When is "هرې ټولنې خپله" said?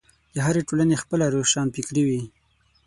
0.45-1.25